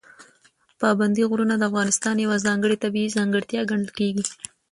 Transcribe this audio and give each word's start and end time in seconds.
پابندي 0.81 1.23
غرونه 1.31 1.55
د 1.57 1.63
افغانستان 1.69 2.15
یوه 2.25 2.37
ځانګړې 2.45 2.81
طبیعي 2.83 3.09
ځانګړتیا 3.17 3.61
ګڼل 3.69 3.89
کېږي. 3.99 4.25